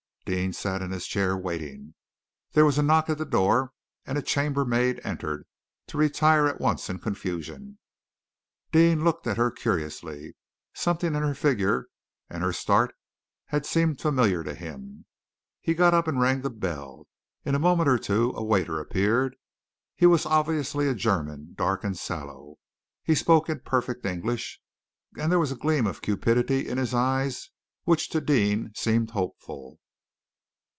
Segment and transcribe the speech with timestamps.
[0.23, 1.93] Deane sat in his chair, waiting.
[2.53, 3.73] There was a knock at the door
[4.05, 5.45] and a chambermaid entered,
[5.87, 7.79] to retire at once in confusion.
[8.71, 10.35] Deane looked at her curiously.
[10.73, 11.87] Something in her figure
[12.29, 12.95] and her start
[13.47, 15.05] had seemed familiar to him.
[15.59, 17.07] He got up and rang the bell.
[17.43, 19.35] In a moment or two a waiter appeared.
[19.95, 22.55] He was obviously a German, dark and sallow.
[23.03, 24.61] He spoke imperfect English,
[25.17, 27.49] and there was a gleam of cupidity in his eyes
[27.83, 29.79] which to Deane seemed hopeful.